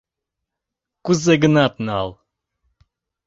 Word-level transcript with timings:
Кузе-гынат 1.05 1.73
нал. 1.87 2.09